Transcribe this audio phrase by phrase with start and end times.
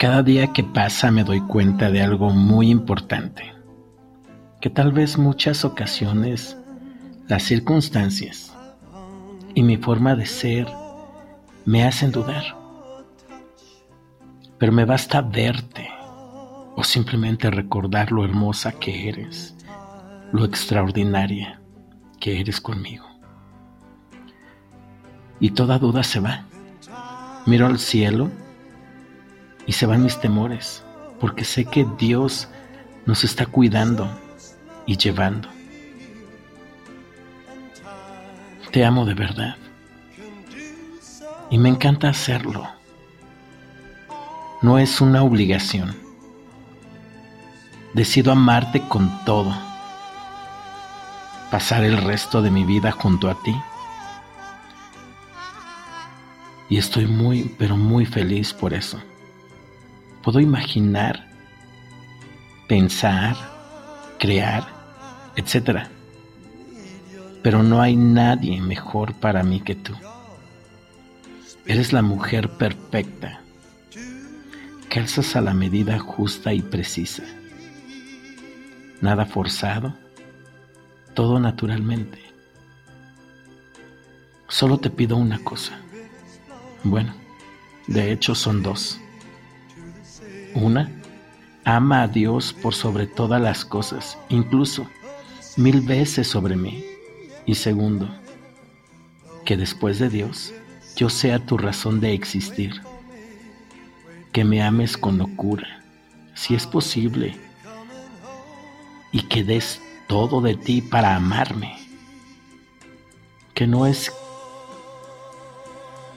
[0.00, 3.52] Cada día que pasa me doy cuenta de algo muy importante,
[4.58, 6.56] que tal vez muchas ocasiones
[7.28, 8.56] las circunstancias
[9.54, 10.66] y mi forma de ser
[11.66, 12.56] me hacen dudar.
[14.56, 15.90] Pero me basta verte
[16.76, 19.54] o simplemente recordar lo hermosa que eres,
[20.32, 21.60] lo extraordinaria
[22.18, 23.04] que eres conmigo.
[25.40, 26.46] Y toda duda se va.
[27.44, 28.30] Miro al cielo
[29.66, 30.82] y se van mis temores,
[31.20, 32.48] porque sé que Dios
[33.06, 34.10] nos está cuidando
[34.86, 35.48] y llevando.
[38.70, 39.56] Te amo de verdad.
[41.50, 42.68] Y me encanta hacerlo.
[44.62, 45.96] No es una obligación.
[47.94, 49.52] Decido amarte con todo.
[51.50, 53.60] Pasar el resto de mi vida junto a ti.
[56.68, 59.00] Y estoy muy, pero muy feliz por eso.
[60.22, 61.26] Puedo imaginar,
[62.68, 63.36] pensar,
[64.18, 64.68] crear,
[65.36, 65.86] etc.
[67.42, 69.94] Pero no hay nadie mejor para mí que tú.
[71.66, 73.40] Eres la mujer perfecta.
[74.88, 77.22] Calzas a la medida justa y precisa.
[79.00, 79.94] Nada forzado,
[81.14, 82.18] todo naturalmente.
[84.48, 85.80] Solo te pido una cosa.
[86.82, 87.14] Bueno,
[87.86, 89.00] de hecho son dos.
[90.54, 90.90] Una,
[91.64, 94.86] ama a Dios por sobre todas las cosas, incluso
[95.56, 96.84] mil veces sobre mí.
[97.46, 98.08] Y segundo,
[99.44, 100.52] que después de Dios
[100.96, 102.82] yo sea tu razón de existir.
[104.32, 105.82] Que me ames con locura,
[106.34, 107.36] si es posible,
[109.12, 111.76] y que des todo de ti para amarme.
[113.54, 114.12] Que no es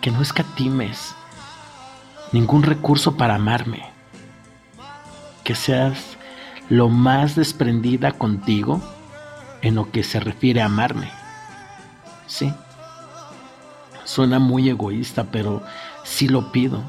[0.02, 1.16] que no escatimes
[2.34, 3.93] ningún recurso para amarme
[5.44, 6.18] que seas
[6.70, 8.82] lo más desprendida contigo
[9.62, 11.10] en lo que se refiere a amarme.
[12.26, 12.54] Sí,
[14.06, 15.64] suena muy egoísta, pero
[16.04, 16.82] sí lo pido.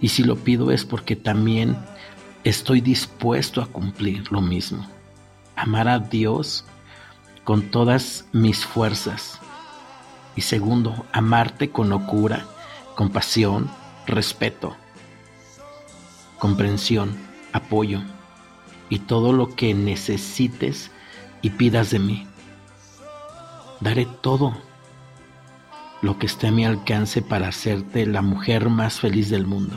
[0.00, 1.76] Y si lo pido es porque también
[2.44, 4.86] estoy dispuesto a cumplir lo mismo.
[5.54, 6.64] Amar a Dios
[7.44, 9.40] con todas mis fuerzas.
[10.34, 12.44] Y segundo, amarte con locura,
[12.94, 13.70] compasión,
[14.06, 14.76] respeto
[16.46, 17.16] comprensión,
[17.52, 18.02] apoyo
[18.88, 20.92] y todo lo que necesites
[21.42, 22.24] y pidas de mí.
[23.80, 24.56] Daré todo
[26.02, 29.76] lo que esté a mi alcance para hacerte la mujer más feliz del mundo.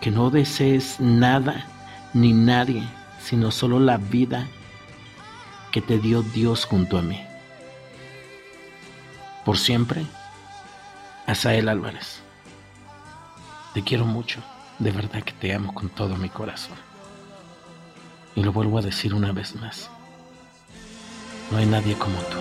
[0.00, 1.66] Que no desees nada
[2.14, 2.82] ni nadie,
[3.22, 4.48] sino solo la vida
[5.72, 7.20] que te dio Dios junto a mí.
[9.44, 10.06] Por siempre,
[11.26, 12.22] Asael Álvarez.
[13.74, 14.40] Te quiero mucho.
[14.80, 16.76] De verdad que te amo con todo mi corazón.
[18.34, 19.90] Y lo vuelvo a decir una vez más.
[21.50, 22.38] No hay nadie como tú.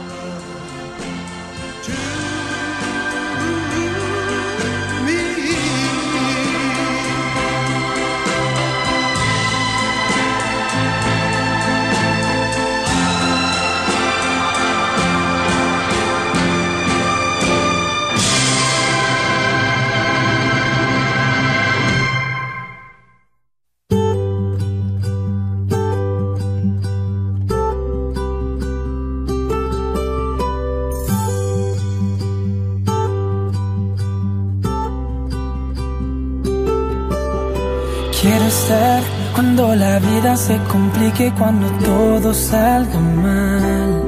[38.30, 39.02] Quiero estar
[39.34, 44.04] cuando la vida se complique, cuando todo salga mal.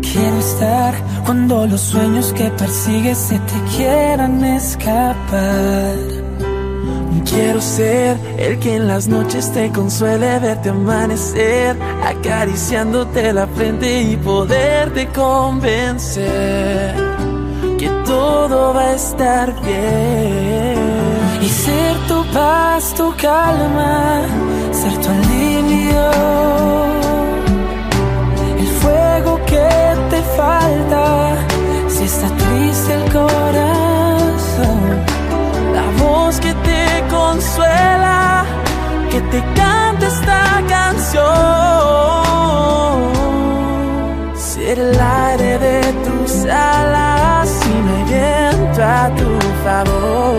[0.00, 0.94] Quiero estar
[1.26, 5.96] cuando los sueños que persigues se te quieran escapar.
[7.26, 11.76] Quiero ser el que en las noches te consuele verte amanecer,
[12.06, 16.94] acariciándote la frente y poderte convencer
[17.78, 20.93] que todo va a estar bien
[21.44, 24.22] y ser tu paz, tu calma,
[24.72, 26.10] ser tu alivio.
[28.60, 29.68] El fuego que
[30.10, 31.04] te falta
[31.88, 34.82] si está triste el corazón.
[35.76, 38.44] La voz que te consuela,
[39.10, 41.24] que te canta esta canción.
[44.34, 49.30] Ser el aire de tus alas y hay viento a tu
[49.64, 50.33] favor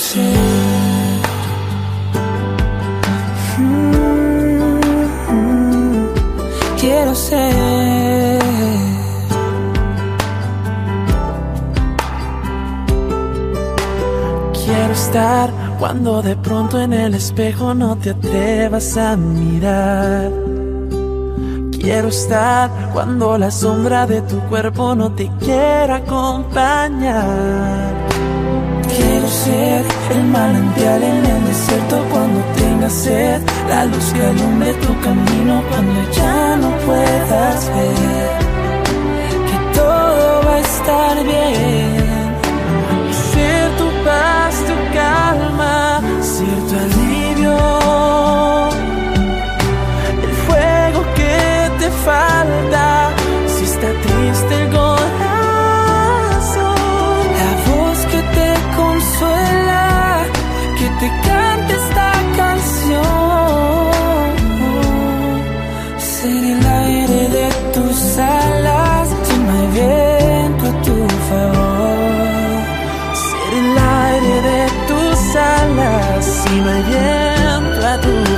[0.00, 0.80] Mm-hmm.
[6.80, 8.40] quiero ser.
[14.64, 20.32] Quiero estar cuando de pronto en el espejo no te atrevas a mirar.
[21.72, 27.90] Quiero estar cuando la sombra de tu cuerpo no te quiera acompañar
[28.96, 35.00] Quiero ser el manantial en el desierto cuando tengas sed, la luz que alumbre tu
[35.00, 35.62] camino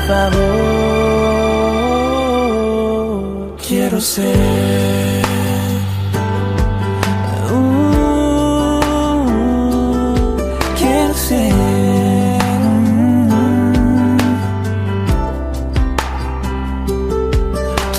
[0.07, 0.63] favor.
[3.67, 5.23] Quiero ser.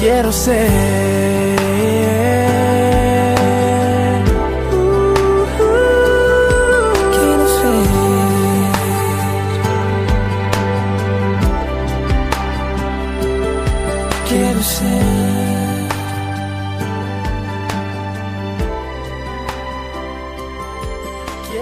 [0.04, 1.13] quiero ser.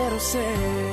[0.01, 0.90] quero ser.